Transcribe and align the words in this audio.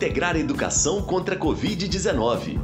integrar 0.00 0.34
a 0.34 0.38
educação 0.38 1.02
contra 1.02 1.34
a 1.34 1.38
Covid-19. 1.38 2.58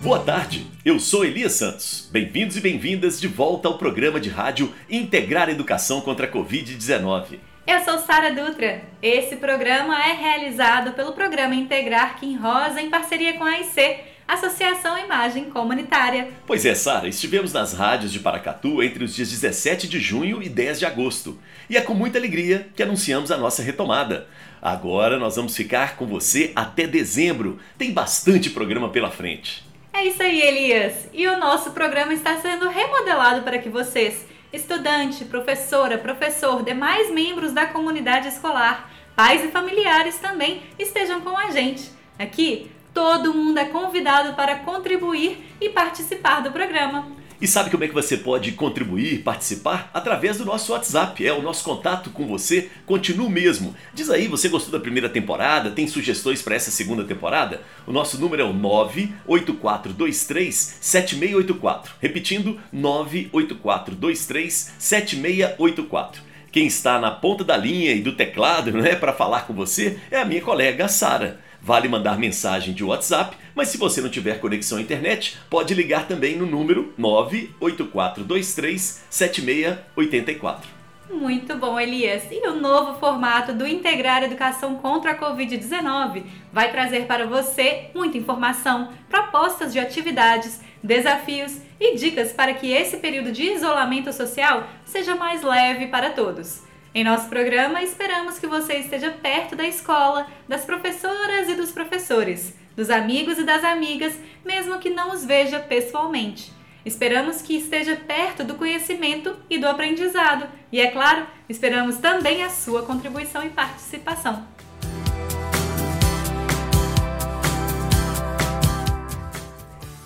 Boa 0.00 0.20
tarde, 0.20 0.68
eu 0.84 1.00
sou 1.00 1.24
Elias 1.24 1.54
Santos. 1.54 2.08
Bem-vindos 2.12 2.56
e 2.56 2.60
bem-vindas 2.60 3.20
de 3.20 3.26
volta 3.26 3.66
ao 3.66 3.76
programa 3.76 4.20
de 4.20 4.28
rádio 4.28 4.72
Integrar 4.88 5.48
a 5.48 5.50
Educação 5.50 6.00
contra 6.00 6.26
a 6.26 6.30
Covid-19. 6.30 7.40
Eu 7.66 7.80
sou 7.80 7.98
Sara 7.98 8.32
Dutra. 8.32 8.82
Esse 9.02 9.34
programa 9.34 10.00
é 10.00 10.12
realizado 10.12 10.92
pelo 10.92 11.10
programa 11.10 11.56
Integrar 11.56 12.20
Kim 12.20 12.36
Rosa 12.36 12.80
em 12.80 12.88
parceria 12.88 13.34
com 13.34 13.42
a 13.42 13.50
AIC, 13.50 13.98
Associação 14.30 14.96
Imagem 14.96 15.46
Comunitária. 15.46 16.28
Pois 16.46 16.64
é, 16.64 16.72
Sara, 16.72 17.08
estivemos 17.08 17.52
nas 17.52 17.72
rádios 17.72 18.12
de 18.12 18.20
Paracatu 18.20 18.80
entre 18.80 19.02
os 19.02 19.12
dias 19.12 19.28
17 19.28 19.88
de 19.88 19.98
junho 19.98 20.40
e 20.40 20.48
10 20.48 20.78
de 20.78 20.86
agosto. 20.86 21.36
E 21.68 21.76
é 21.76 21.80
com 21.80 21.94
muita 21.94 22.16
alegria 22.16 22.68
que 22.76 22.82
anunciamos 22.82 23.32
a 23.32 23.36
nossa 23.36 23.60
retomada. 23.60 24.28
Agora 24.62 25.18
nós 25.18 25.34
vamos 25.34 25.56
ficar 25.56 25.96
com 25.96 26.06
você 26.06 26.52
até 26.54 26.86
dezembro. 26.86 27.58
Tem 27.76 27.92
bastante 27.92 28.50
programa 28.50 28.90
pela 28.90 29.10
frente. 29.10 29.64
É 29.92 30.04
isso 30.04 30.22
aí, 30.22 30.40
Elias. 30.40 31.08
E 31.12 31.26
o 31.26 31.36
nosso 31.36 31.72
programa 31.72 32.14
está 32.14 32.36
sendo 32.36 32.68
remodelado 32.68 33.42
para 33.42 33.58
que 33.58 33.68
vocês, 33.68 34.24
estudante, 34.52 35.24
professora, 35.24 35.98
professor, 35.98 36.62
demais 36.62 37.10
membros 37.10 37.52
da 37.52 37.66
comunidade 37.66 38.28
escolar, 38.28 38.92
pais 39.16 39.44
e 39.44 39.48
familiares 39.48 40.18
também 40.18 40.62
estejam 40.78 41.20
com 41.20 41.36
a 41.36 41.50
gente. 41.50 41.90
Aqui 42.16 42.70
Todo 42.92 43.32
mundo 43.32 43.58
é 43.58 43.66
convidado 43.66 44.34
para 44.34 44.56
contribuir 44.56 45.54
e 45.60 45.68
participar 45.68 46.40
do 46.40 46.50
programa. 46.50 47.20
E 47.40 47.46
sabe 47.46 47.70
como 47.70 47.82
é 47.82 47.88
que 47.88 47.94
você 47.94 48.18
pode 48.18 48.52
contribuir, 48.52 49.22
participar? 49.22 49.90
Através 49.94 50.36
do 50.36 50.44
nosso 50.44 50.72
WhatsApp. 50.72 51.26
É 51.26 51.32
o 51.32 51.40
nosso 51.40 51.64
contato 51.64 52.10
com 52.10 52.26
você 52.26 52.68
continua 52.84 53.30
mesmo. 53.30 53.74
Diz 53.94 54.10
aí, 54.10 54.28
você 54.28 54.50
gostou 54.50 54.70
da 54.70 54.78
primeira 54.78 55.08
temporada? 55.08 55.70
Tem 55.70 55.88
sugestões 55.88 56.42
para 56.42 56.54
essa 56.54 56.70
segunda 56.70 57.02
temporada? 57.02 57.62
O 57.86 57.92
nosso 57.92 58.20
número 58.20 58.42
é 58.42 58.44
o 58.44 58.52
98423 58.52 60.76
7684. 60.82 61.94
Repetindo, 61.98 62.60
98423 62.70 64.74
7684. 64.78 66.22
Quem 66.52 66.66
está 66.66 66.98
na 66.98 67.10
ponta 67.10 67.42
da 67.42 67.56
linha 67.56 67.92
e 67.92 68.02
do 68.02 68.12
teclado, 68.12 68.70
né, 68.72 68.96
para 68.96 69.14
falar 69.14 69.46
com 69.46 69.54
você 69.54 69.98
é 70.10 70.20
a 70.20 70.26
minha 70.26 70.42
colega 70.42 70.88
Sara. 70.88 71.40
Vale 71.62 71.88
mandar 71.88 72.18
mensagem 72.18 72.72
de 72.72 72.82
WhatsApp, 72.82 73.36
mas 73.54 73.68
se 73.68 73.76
você 73.76 74.00
não 74.00 74.08
tiver 74.08 74.40
conexão 74.40 74.78
à 74.78 74.80
internet, 74.80 75.38
pode 75.50 75.74
ligar 75.74 76.08
também 76.08 76.36
no 76.36 76.46
número 76.46 76.94
98423 76.96 79.04
7684. 79.10 80.80
Muito 81.10 81.56
bom, 81.56 81.78
Elias. 81.78 82.22
E 82.30 82.48
o 82.48 82.54
novo 82.54 82.98
formato 82.98 83.52
do 83.52 83.66
Integrar 83.66 84.22
Educação 84.22 84.76
contra 84.76 85.10
a 85.10 85.18
Covid-19 85.18 86.22
vai 86.52 86.70
trazer 86.70 87.06
para 87.06 87.26
você 87.26 87.90
muita 87.94 88.16
informação, 88.16 88.90
propostas 89.08 89.72
de 89.72 89.80
atividades, 89.80 90.60
desafios 90.82 91.58
e 91.80 91.96
dicas 91.96 92.32
para 92.32 92.54
que 92.54 92.70
esse 92.70 92.98
período 92.98 93.32
de 93.32 93.42
isolamento 93.42 94.12
social 94.12 94.68
seja 94.84 95.16
mais 95.16 95.42
leve 95.42 95.88
para 95.88 96.10
todos. 96.10 96.69
Em 96.92 97.04
nosso 97.04 97.28
programa, 97.28 97.80
esperamos 97.84 98.40
que 98.40 98.48
você 98.48 98.78
esteja 98.78 99.12
perto 99.12 99.54
da 99.54 99.64
escola, 99.64 100.26
das 100.48 100.64
professoras 100.64 101.48
e 101.48 101.54
dos 101.54 101.70
professores, 101.70 102.52
dos 102.74 102.90
amigos 102.90 103.38
e 103.38 103.44
das 103.44 103.62
amigas, 103.62 104.18
mesmo 104.44 104.76
que 104.80 104.90
não 104.90 105.12
os 105.12 105.24
veja 105.24 105.60
pessoalmente. 105.60 106.50
Esperamos 106.84 107.42
que 107.42 107.56
esteja 107.56 107.94
perto 107.94 108.42
do 108.42 108.56
conhecimento 108.56 109.36
e 109.48 109.56
do 109.56 109.68
aprendizado. 109.68 110.48
E, 110.72 110.80
é 110.80 110.90
claro, 110.90 111.28
esperamos 111.48 111.98
também 111.98 112.42
a 112.42 112.50
sua 112.50 112.82
contribuição 112.82 113.44
e 113.44 113.50
participação. 113.50 114.44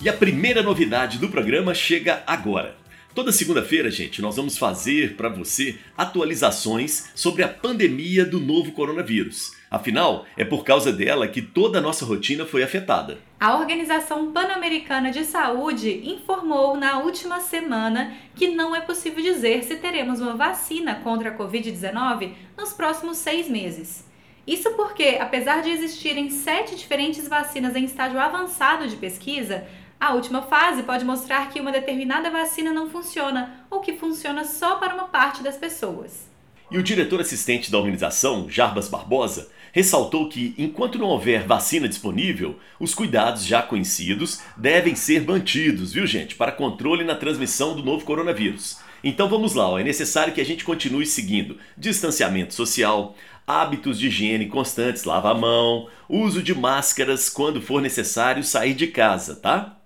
E 0.02 0.08
a 0.08 0.12
primeira 0.12 0.62
novidade 0.62 1.16
do 1.16 1.30
programa 1.30 1.72
chega 1.72 2.22
agora. 2.26 2.83
Toda 3.14 3.30
segunda-feira, 3.30 3.92
gente, 3.92 4.20
nós 4.20 4.34
vamos 4.34 4.58
fazer 4.58 5.14
para 5.14 5.28
você 5.28 5.78
atualizações 5.96 7.12
sobre 7.14 7.44
a 7.44 7.48
pandemia 7.48 8.24
do 8.24 8.40
novo 8.40 8.72
coronavírus. 8.72 9.52
Afinal, 9.70 10.26
é 10.36 10.44
por 10.44 10.64
causa 10.64 10.92
dela 10.92 11.28
que 11.28 11.40
toda 11.40 11.78
a 11.78 11.80
nossa 11.80 12.04
rotina 12.04 12.44
foi 12.44 12.64
afetada. 12.64 13.18
A 13.38 13.56
Organização 13.56 14.32
Pan-Americana 14.32 15.12
de 15.12 15.24
Saúde 15.24 16.02
informou 16.04 16.76
na 16.76 16.98
última 16.98 17.38
semana 17.38 18.12
que 18.34 18.48
não 18.48 18.74
é 18.74 18.80
possível 18.80 19.22
dizer 19.22 19.62
se 19.62 19.76
teremos 19.76 20.20
uma 20.20 20.34
vacina 20.34 20.96
contra 20.96 21.30
a 21.30 21.38
Covid-19 21.38 22.32
nos 22.58 22.72
próximos 22.72 23.18
seis 23.18 23.48
meses. 23.48 24.04
Isso 24.46 24.72
porque, 24.72 25.18
apesar 25.20 25.62
de 25.62 25.70
existirem 25.70 26.28
sete 26.30 26.74
diferentes 26.74 27.26
vacinas 27.28 27.76
em 27.76 27.84
estágio 27.84 28.18
avançado 28.18 28.88
de 28.88 28.96
pesquisa, 28.96 29.66
a 30.04 30.12
última 30.12 30.42
fase 30.42 30.82
pode 30.82 31.02
mostrar 31.02 31.48
que 31.48 31.58
uma 31.58 31.72
determinada 31.72 32.30
vacina 32.30 32.74
não 32.74 32.90
funciona 32.90 33.64
ou 33.70 33.80
que 33.80 33.94
funciona 33.94 34.44
só 34.44 34.76
para 34.76 34.92
uma 34.92 35.04
parte 35.04 35.42
das 35.42 35.56
pessoas. 35.56 36.28
E 36.70 36.76
o 36.76 36.82
diretor 36.82 37.22
assistente 37.22 37.72
da 37.72 37.78
organização, 37.78 38.46
Jarbas 38.46 38.86
Barbosa, 38.86 39.48
ressaltou 39.72 40.28
que, 40.28 40.54
enquanto 40.58 40.98
não 40.98 41.06
houver 41.06 41.46
vacina 41.46 41.88
disponível, 41.88 42.58
os 42.78 42.94
cuidados 42.94 43.46
já 43.46 43.62
conhecidos 43.62 44.42
devem 44.58 44.94
ser 44.94 45.26
mantidos, 45.26 45.94
viu, 45.94 46.06
gente, 46.06 46.34
para 46.34 46.52
controle 46.52 47.02
na 47.02 47.14
transmissão 47.14 47.74
do 47.74 47.82
novo 47.82 48.04
coronavírus. 48.04 48.76
Então 49.02 49.26
vamos 49.26 49.54
lá, 49.54 49.70
ó, 49.70 49.78
é 49.78 49.84
necessário 49.84 50.34
que 50.34 50.40
a 50.40 50.44
gente 50.44 50.64
continue 50.64 51.06
seguindo 51.06 51.58
distanciamento 51.78 52.52
social, 52.52 53.16
hábitos 53.46 53.98
de 53.98 54.08
higiene 54.08 54.48
constantes, 54.48 55.04
lava 55.04 55.30
a 55.30 55.34
mão, 55.34 55.88
uso 56.10 56.42
de 56.42 56.54
máscaras 56.54 57.30
quando 57.30 57.62
for 57.62 57.80
necessário 57.80 58.44
sair 58.44 58.74
de 58.74 58.88
casa, 58.88 59.34
tá? 59.36 59.78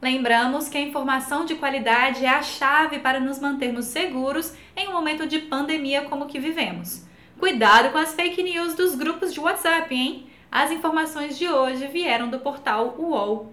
Lembramos 0.00 0.68
que 0.68 0.78
a 0.78 0.80
informação 0.80 1.44
de 1.44 1.56
qualidade 1.56 2.24
é 2.24 2.28
a 2.28 2.40
chave 2.40 3.00
para 3.00 3.18
nos 3.18 3.40
mantermos 3.40 3.86
seguros 3.86 4.52
em 4.76 4.86
um 4.86 4.92
momento 4.92 5.26
de 5.26 5.40
pandemia 5.40 6.02
como 6.02 6.24
o 6.24 6.28
que 6.28 6.38
vivemos. 6.38 7.04
Cuidado 7.36 7.90
com 7.90 7.98
as 7.98 8.14
fake 8.14 8.40
news 8.40 8.74
dos 8.74 8.94
grupos 8.94 9.34
de 9.34 9.40
WhatsApp, 9.40 9.92
hein? 9.92 10.26
As 10.52 10.70
informações 10.70 11.36
de 11.36 11.48
hoje 11.48 11.88
vieram 11.88 12.30
do 12.30 12.38
portal 12.38 12.94
UOL. 12.96 13.52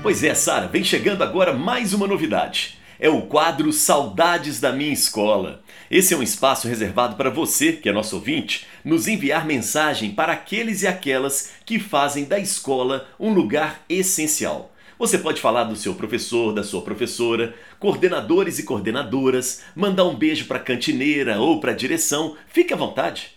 Pois 0.00 0.22
é, 0.22 0.32
Sara, 0.32 0.68
vem 0.68 0.84
chegando 0.84 1.24
agora 1.24 1.52
mais 1.52 1.92
uma 1.92 2.06
novidade 2.06 2.78
é 3.04 3.08
o 3.10 3.20
quadro 3.20 3.70
Saudades 3.70 4.58
da 4.58 4.72
Minha 4.72 4.94
Escola. 4.94 5.62
Esse 5.90 6.14
é 6.14 6.16
um 6.16 6.22
espaço 6.22 6.66
reservado 6.66 7.16
para 7.16 7.28
você, 7.28 7.74
que 7.74 7.86
é 7.86 7.92
nosso 7.92 8.16
ouvinte, 8.16 8.66
nos 8.82 9.06
enviar 9.06 9.44
mensagem 9.44 10.12
para 10.12 10.32
aqueles 10.32 10.80
e 10.80 10.86
aquelas 10.86 11.52
que 11.66 11.78
fazem 11.78 12.24
da 12.24 12.38
escola 12.38 13.06
um 13.20 13.34
lugar 13.34 13.84
essencial. 13.90 14.72
Você 14.98 15.18
pode 15.18 15.38
falar 15.38 15.64
do 15.64 15.76
seu 15.76 15.94
professor, 15.94 16.54
da 16.54 16.64
sua 16.64 16.80
professora, 16.80 17.54
coordenadores 17.78 18.58
e 18.58 18.62
coordenadoras, 18.62 19.62
mandar 19.76 20.06
um 20.06 20.16
beijo 20.16 20.46
para 20.46 20.56
a 20.56 20.62
cantineira 20.62 21.38
ou 21.38 21.60
para 21.60 21.72
a 21.72 21.76
direção. 21.76 22.38
Fique 22.48 22.72
à 22.72 22.76
vontade. 22.76 23.32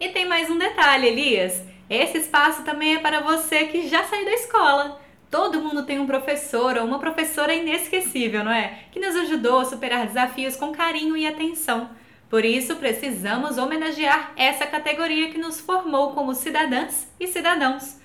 E 0.00 0.08
tem 0.08 0.26
mais 0.26 0.50
um 0.50 0.58
detalhe, 0.58 1.06
Elias. 1.06 1.62
Esse 1.88 2.18
espaço 2.18 2.64
também 2.64 2.96
é 2.96 2.98
para 2.98 3.20
você 3.20 3.66
que 3.66 3.88
já 3.88 4.02
saiu 4.02 4.24
da 4.24 4.32
escola. 4.32 5.03
Todo 5.34 5.60
mundo 5.60 5.82
tem 5.82 5.98
um 5.98 6.06
professor 6.06 6.76
ou 6.76 6.84
uma 6.84 7.00
professora 7.00 7.52
inesquecível, 7.52 8.44
não 8.44 8.52
é? 8.52 8.84
Que 8.92 9.00
nos 9.00 9.16
ajudou 9.16 9.58
a 9.58 9.64
superar 9.64 10.06
desafios 10.06 10.54
com 10.54 10.70
carinho 10.70 11.16
e 11.16 11.26
atenção. 11.26 11.90
Por 12.30 12.44
isso, 12.44 12.76
precisamos 12.76 13.58
homenagear 13.58 14.32
essa 14.36 14.64
categoria 14.64 15.32
que 15.32 15.38
nos 15.38 15.58
formou 15.58 16.12
como 16.12 16.36
cidadãs 16.36 17.08
e 17.18 17.26
cidadãos. 17.26 17.96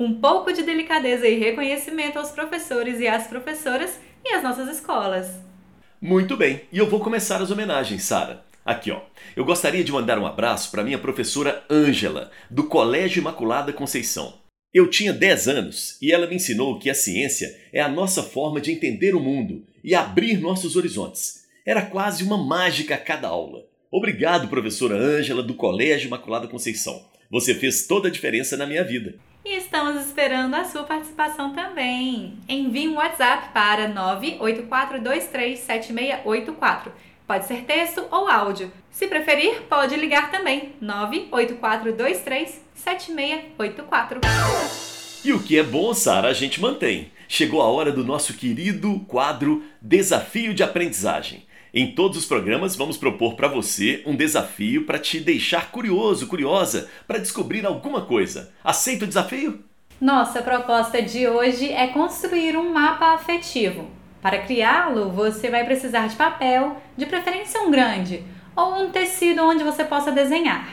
Um 0.00 0.18
pouco 0.18 0.50
de 0.50 0.62
delicadeza 0.62 1.28
e 1.28 1.38
reconhecimento 1.38 2.18
aos 2.18 2.30
professores 2.30 3.00
e 3.00 3.06
às 3.06 3.26
professoras 3.26 4.00
e 4.24 4.32
às 4.32 4.42
nossas 4.42 4.74
escolas. 4.74 5.28
Muito 6.00 6.38
bem, 6.38 6.62
e 6.72 6.78
eu 6.78 6.88
vou 6.88 7.00
começar 7.00 7.42
as 7.42 7.50
homenagens, 7.50 8.02
Sara. 8.04 8.42
Aqui, 8.64 8.90
ó. 8.90 9.02
Eu 9.36 9.44
gostaria 9.44 9.84
de 9.84 9.92
mandar 9.92 10.18
um 10.18 10.26
abraço 10.26 10.70
para 10.70 10.82
minha 10.82 10.98
professora 10.98 11.62
Ângela, 11.70 12.30
do 12.48 12.64
Colégio 12.64 13.20
Imaculada 13.20 13.74
Conceição. 13.74 14.47
Eu 14.72 14.88
tinha 14.90 15.14
10 15.14 15.48
anos 15.48 15.96
e 16.02 16.12
ela 16.12 16.26
me 16.26 16.36
ensinou 16.36 16.78
que 16.78 16.90
a 16.90 16.94
ciência 16.94 17.58
é 17.72 17.80
a 17.80 17.88
nossa 17.88 18.22
forma 18.22 18.60
de 18.60 18.70
entender 18.70 19.14
o 19.14 19.20
mundo 19.20 19.64
e 19.82 19.94
abrir 19.94 20.38
nossos 20.38 20.76
horizontes. 20.76 21.46
Era 21.64 21.80
quase 21.80 22.22
uma 22.22 22.36
mágica 22.36 22.94
a 22.94 22.98
cada 22.98 23.28
aula. 23.28 23.66
Obrigado, 23.90 24.48
professora 24.48 24.94
Ângela, 24.94 25.42
do 25.42 25.54
Colégio 25.54 26.08
Imaculada 26.08 26.46
Conceição. 26.46 27.02
Você 27.30 27.54
fez 27.54 27.86
toda 27.86 28.08
a 28.08 28.10
diferença 28.10 28.58
na 28.58 28.66
minha 28.66 28.84
vida. 28.84 29.14
E 29.42 29.56
estamos 29.56 30.04
esperando 30.04 30.54
a 30.54 30.64
sua 30.64 30.84
participação 30.84 31.54
também. 31.54 32.34
Envie 32.46 32.88
um 32.88 32.96
WhatsApp 32.96 33.54
para 33.54 33.88
984237684. 33.94 36.92
Pode 37.28 37.46
ser 37.46 37.64
texto 37.64 38.06
ou 38.10 38.26
áudio. 38.26 38.72
Se 38.90 39.06
preferir, 39.06 39.60
pode 39.68 39.94
ligar 39.94 40.30
também. 40.30 40.72
98423 40.80 42.62
7684. 42.74 44.20
E 45.22 45.32
o 45.34 45.42
que 45.42 45.58
é 45.58 45.62
bom, 45.62 45.92
Sara, 45.92 46.28
a 46.28 46.32
gente 46.32 46.58
mantém. 46.58 47.12
chegou 47.28 47.60
a 47.60 47.66
hora 47.66 47.92
do 47.92 48.02
nosso 48.02 48.32
querido 48.32 49.00
quadro 49.00 49.62
Desafio 49.82 50.54
de 50.54 50.62
Aprendizagem. 50.62 51.46
Em 51.74 51.94
todos 51.94 52.16
os 52.16 52.24
programas, 52.24 52.74
vamos 52.74 52.96
propor 52.96 53.34
para 53.34 53.46
você 53.46 54.02
um 54.06 54.16
desafio 54.16 54.86
para 54.86 54.98
te 54.98 55.20
deixar 55.20 55.70
curioso, 55.70 56.26
curiosa, 56.28 56.88
para 57.06 57.18
descobrir 57.18 57.66
alguma 57.66 58.06
coisa. 58.06 58.50
Aceita 58.64 59.04
o 59.04 59.08
desafio? 59.08 59.62
Nossa 60.00 60.40
proposta 60.40 61.02
de 61.02 61.28
hoje 61.28 61.70
é 61.70 61.88
construir 61.88 62.56
um 62.56 62.72
mapa 62.72 63.12
afetivo. 63.12 63.97
Para 64.20 64.38
criá-lo, 64.38 65.10
você 65.10 65.48
vai 65.48 65.64
precisar 65.64 66.08
de 66.08 66.16
papel, 66.16 66.76
de 66.96 67.06
preferência 67.06 67.60
um 67.62 67.70
grande, 67.70 68.24
ou 68.56 68.82
um 68.82 68.90
tecido 68.90 69.44
onde 69.44 69.62
você 69.62 69.84
possa 69.84 70.10
desenhar. 70.10 70.68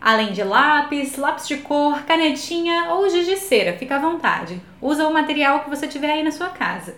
Além 0.00 0.32
de 0.32 0.42
lápis, 0.42 1.16
lápis 1.16 1.46
de 1.46 1.58
cor, 1.58 2.02
canetinha 2.02 2.90
ou 2.90 3.08
giz 3.08 3.26
de 3.26 3.36
cera, 3.36 3.76
fica 3.76 3.96
à 3.96 3.98
vontade. 3.98 4.60
Usa 4.80 5.06
o 5.06 5.12
material 5.12 5.60
que 5.60 5.70
você 5.70 5.86
tiver 5.86 6.10
aí 6.10 6.22
na 6.22 6.30
sua 6.30 6.48
casa. 6.48 6.96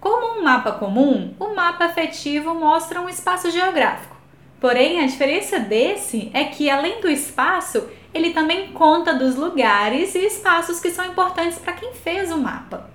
Como 0.00 0.38
um 0.38 0.42
mapa 0.42 0.72
comum, 0.72 1.34
o 1.38 1.54
mapa 1.54 1.84
afetivo 1.86 2.54
mostra 2.54 3.00
um 3.00 3.08
espaço 3.08 3.50
geográfico. 3.50 4.16
Porém, 4.60 5.00
a 5.00 5.06
diferença 5.06 5.58
desse 5.58 6.30
é 6.34 6.44
que, 6.44 6.68
além 6.68 7.00
do 7.00 7.08
espaço, 7.08 7.88
ele 8.12 8.30
também 8.30 8.72
conta 8.72 9.14
dos 9.14 9.36
lugares 9.36 10.14
e 10.14 10.26
espaços 10.26 10.80
que 10.80 10.90
são 10.90 11.04
importantes 11.06 11.58
para 11.58 11.72
quem 11.72 11.92
fez 11.94 12.30
o 12.30 12.38
mapa. 12.38 12.90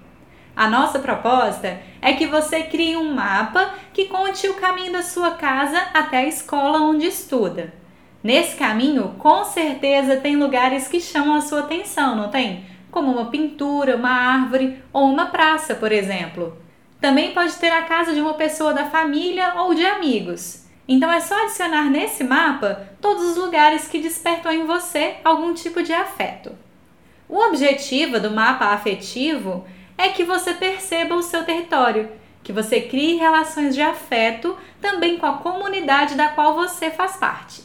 A 0.57 0.67
nossa 0.67 0.97
proposta 0.97 1.79
é 2.01 2.13
que 2.13 2.25
você 2.25 2.63
crie 2.63 2.97
um 2.97 3.13
mapa 3.13 3.75
que 3.93 4.05
conte 4.05 4.47
o 4.47 4.55
caminho 4.55 4.91
da 4.91 5.03
sua 5.03 5.29
casa 5.35 5.77
até 5.93 6.17
a 6.17 6.27
escola 6.27 6.79
onde 6.79 7.05
estuda. 7.05 7.71
Nesse 8.23 8.55
caminho, 8.55 9.13
com 9.19 9.43
certeza 9.43 10.17
tem 10.17 10.35
lugares 10.35 10.87
que 10.87 10.99
chamam 10.99 11.35
a 11.35 11.41
sua 11.41 11.59
atenção, 11.59 12.15
não 12.15 12.29
tem? 12.29 12.65
Como 12.89 13.11
uma 13.11 13.29
pintura, 13.29 13.95
uma 13.95 14.09
árvore 14.09 14.81
ou 14.91 15.03
uma 15.03 15.27
praça, 15.27 15.75
por 15.75 15.91
exemplo. 15.91 16.57
Também 16.99 17.35
pode 17.35 17.53
ter 17.57 17.69
a 17.69 17.83
casa 17.83 18.15
de 18.15 18.19
uma 18.19 18.33
pessoa 18.33 18.73
da 18.73 18.85
família 18.85 19.53
ou 19.57 19.75
de 19.75 19.85
amigos. 19.85 20.65
Então 20.87 21.11
é 21.11 21.19
só 21.19 21.39
adicionar 21.43 21.83
nesse 21.83 22.23
mapa 22.23 22.89
todos 22.99 23.23
os 23.23 23.37
lugares 23.37 23.87
que 23.87 23.99
despertam 23.99 24.51
em 24.51 24.65
você 24.65 25.17
algum 25.23 25.53
tipo 25.53 25.83
de 25.83 25.93
afeto. 25.93 26.51
O 27.29 27.37
objetivo 27.37 28.19
do 28.19 28.31
mapa 28.31 28.67
afetivo 28.67 29.63
é 29.97 30.09
que 30.09 30.23
você 30.23 30.53
perceba 30.53 31.15
o 31.15 31.23
seu 31.23 31.43
território, 31.43 32.11
que 32.43 32.53
você 32.53 32.81
crie 32.81 33.15
relações 33.15 33.73
de 33.73 33.81
afeto 33.81 34.55
também 34.79 35.17
com 35.17 35.25
a 35.25 35.37
comunidade 35.37 36.13
da 36.15 36.27
qual 36.29 36.53
você 36.53 36.91
faz 36.91 37.17
parte. 37.17 37.63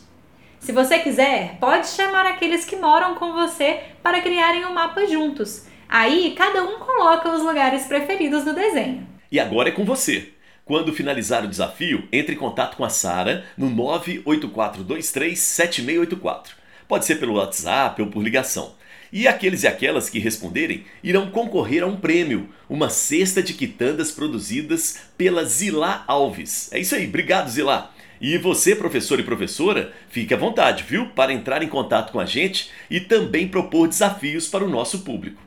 Se 0.58 0.73
você 0.73 1.00
quiser, 1.00 1.58
pode 1.61 1.88
chamar 1.88 2.25
aqueles 2.25 2.64
que 2.64 2.76
moram 2.76 3.17
com 3.17 3.32
você 3.32 3.81
para 4.02 4.23
criarem 4.23 4.64
o 4.64 4.69
um 4.69 4.75
mapa 4.75 5.06
juntos. 5.06 5.67
Aí 5.88 6.34
cada 6.37 6.62
um 6.62 6.79
coloca 6.79 7.29
os 7.29 7.43
lugares 7.43 7.87
preferidos 7.87 8.44
no 8.44 8.55
desenho. 8.55 9.06
E 9.31 9.38
agora 9.38 9.69
é 9.69 9.73
com 9.73 9.84
você. 9.84 10.32
Quando 10.64 10.93
finalizar 10.93 11.44
o 11.44 11.49
desafio, 11.49 12.08
entre 12.12 12.34
em 12.34 12.38
contato 12.38 12.76
com 12.76 12.84
a 12.84 12.88
Sara 12.88 13.44
no 13.58 13.69
984237684. 13.70 16.50
Pode 16.87 17.05
ser 17.05 17.17
pelo 17.17 17.34
WhatsApp 17.34 18.00
ou 18.00 18.06
por 18.08 18.23
ligação. 18.23 18.76
E 19.12 19.28
aqueles 19.28 19.62
e 19.62 19.66
aquelas 19.66 20.08
que 20.08 20.18
responderem 20.18 20.84
irão 21.02 21.30
concorrer 21.30 21.82
a 21.82 21.86
um 21.86 21.96
prêmio, 21.96 22.48
uma 22.68 22.88
cesta 22.88 23.42
de 23.42 23.52
quitandas 23.52 24.10
produzidas 24.10 25.00
pela 25.18 25.44
Zilá 25.44 26.04
Alves. 26.06 26.72
É 26.72 26.78
isso 26.78 26.94
aí, 26.94 27.06
obrigado 27.06 27.50
Zilá. 27.50 27.92
E 28.20 28.38
você, 28.38 28.74
professor 28.74 29.20
e 29.20 29.24
professora, 29.24 29.92
fique 30.08 30.32
à 30.32 30.36
vontade, 30.36 30.84
viu, 30.88 31.10
para 31.10 31.32
entrar 31.32 31.62
em 31.62 31.68
contato 31.68 32.12
com 32.12 32.20
a 32.20 32.24
gente 32.24 32.70
e 32.88 33.00
também 33.00 33.48
propor 33.48 33.88
desafios 33.88 34.48
para 34.48 34.64
o 34.64 34.68
nosso 34.68 35.00
público 35.00 35.42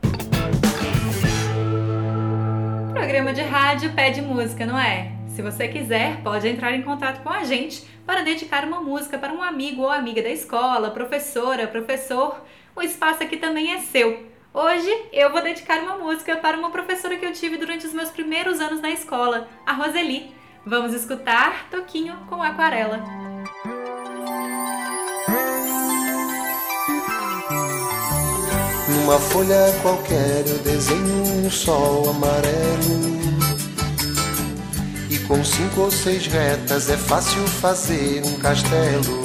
programa 3.06 3.34
de 3.34 3.42
rádio 3.44 3.94
pede 3.94 4.22
música, 4.22 4.66
não 4.66 4.78
é? 4.78 5.12
Se 5.28 5.42
você 5.42 5.68
quiser, 5.68 6.22
pode 6.22 6.48
entrar 6.48 6.74
em 6.74 6.82
contato 6.82 7.24
com 7.24 7.30
a 7.30 7.44
gente 7.44 7.86
para 8.06 8.24
dedicar 8.24 8.66
uma 8.66 8.82
música 8.82 9.18
para 9.18 9.32
um 9.32 9.42
amigo 9.42 9.84
ou 9.84 9.90
amiga 9.90 10.22
da 10.22 10.30
escola, 10.30 10.92
professora, 10.92 11.66
professor. 11.66 12.44
O 12.76 12.82
espaço 12.82 13.24
aqui 13.24 13.38
também 13.38 13.72
é 13.74 13.80
seu. 13.80 14.28
Hoje 14.54 14.94
eu 15.14 15.32
vou 15.32 15.42
dedicar 15.42 15.80
uma 15.80 15.98
música 15.98 16.36
para 16.36 16.58
uma 16.58 16.70
professora 16.70 17.16
que 17.16 17.26
eu 17.26 17.32
tive 17.32 17.56
durante 17.56 17.88
os 17.88 17.94
meus 17.94 18.10
primeiros 18.10 18.60
anos 18.60 18.82
na 18.82 18.92
escola, 18.92 19.48
a 19.66 19.72
Roseli. 19.72 20.36
Vamos 20.66 20.94
escutar 20.94 21.70
Toquinho 21.70 22.18
com 22.28 22.44
Aquarela. 22.44 23.02
Numa 28.90 29.20
folha 29.20 29.74
qualquer 29.82 30.46
eu 30.46 30.58
desenho 30.60 31.46
um 31.46 31.50
sol 31.50 32.10
amarelo. 32.10 33.16
E 35.10 35.18
com 35.20 35.42
cinco 35.46 35.82
ou 35.82 35.92
seis 35.92 36.28
retas 36.28 36.90
é 36.90 36.98
fácil 36.98 37.48
fazer 37.48 38.22
um 38.26 38.38
castelo. 38.40 39.25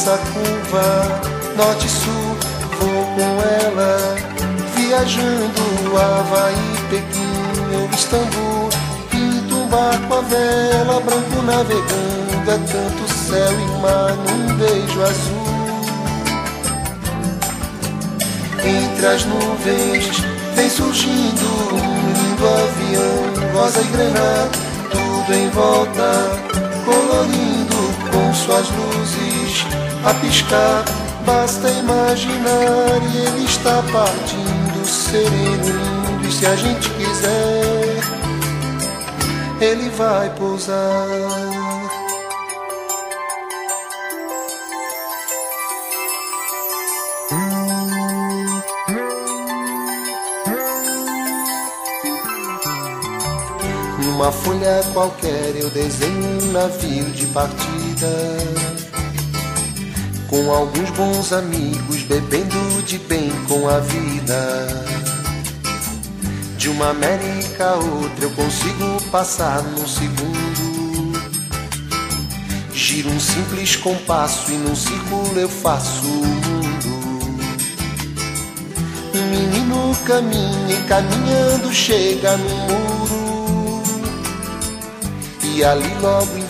a 0.00 0.14
imensa 0.14 0.18
curva, 0.32 1.20
norte 1.56 1.88
sul, 1.88 2.36
vou 2.78 3.04
com 3.14 3.42
ela, 3.66 4.16
viajando 4.74 5.96
Havaí, 5.96 6.54
Pequim 6.88 7.74
ou 7.74 7.90
Istambul. 7.90 8.68
Pinto 9.10 9.56
um 9.56 9.68
barco 9.68 10.14
a 10.14 10.20
vela, 10.22 11.00
branco 11.00 11.42
navegando, 11.42 12.50
é 12.50 12.58
tanto 12.72 13.12
céu 13.12 13.52
e 13.52 13.80
mar 13.80 14.16
num 14.16 14.54
beijo 14.56 15.02
azul. 15.02 15.50
Entre 18.64 19.06
as 19.06 19.24
nuvens 19.24 20.22
vem 20.54 20.70
surgindo 20.70 21.74
um 21.74 22.12
lindo 22.12 22.46
avião, 22.46 23.52
rosa 23.54 23.80
e 23.80 23.84
grana, 23.84 24.48
tudo 24.90 25.34
em 25.34 25.50
volta, 25.50 26.49
suas 28.50 28.68
luzes 28.70 29.64
a 30.04 30.14
piscar. 30.14 30.84
Basta 31.24 31.70
imaginar 31.70 32.98
e 33.12 33.18
ele 33.18 33.44
está 33.44 33.82
partindo, 33.92 34.84
sereno, 34.84 35.66
lindo. 35.66 36.26
E 36.26 36.32
se 36.32 36.46
a 36.46 36.56
gente 36.56 36.90
quiser, 36.90 38.00
ele 39.60 39.88
vai 39.90 40.30
pousar. 40.30 41.06
Numa 54.02 54.32
folha 54.32 54.82
qualquer 54.92 55.54
eu 55.56 55.70
desenho 55.70 56.42
um 56.42 56.52
navio 56.52 57.04
de 57.10 57.26
partida. 57.26 57.79
Com 60.28 60.50
alguns 60.50 60.88
bons 60.90 61.32
amigos 61.32 62.02
bebendo 62.04 62.82
de 62.86 62.98
bem 62.98 63.30
com 63.46 63.68
a 63.68 63.78
vida. 63.80 64.66
De 66.56 66.70
uma 66.70 66.90
América 66.90 67.70
a 67.70 67.74
outra 67.74 68.24
eu 68.24 68.30
consigo 68.30 69.02
passar 69.10 69.62
num 69.62 69.86
segundo. 69.86 70.70
Giro 72.72 73.10
um 73.10 73.20
simples 73.20 73.76
compasso 73.76 74.50
e 74.50 74.54
num 74.54 74.74
círculo 74.74 75.38
eu 75.38 75.48
faço 75.48 76.06
o 76.06 76.26
mundo. 76.26 77.40
Um 79.14 79.26
menino 79.30 79.96
caminha 80.06 80.74
e 80.74 80.82
caminhando 80.88 81.72
chega 81.72 82.36
no 82.36 82.48
muro. 82.48 83.82
E 85.42 85.62
ali 85.62 85.92
logo 86.00 86.38
em 86.38 86.49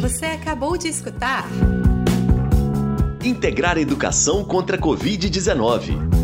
Você 0.00 0.24
acabou 0.24 0.78
de 0.78 0.88
escutar 0.88 1.44
Integrar 3.22 3.76
Educação 3.76 4.44
contra 4.44 4.78
a 4.78 4.80
Covid-19. 4.80 6.23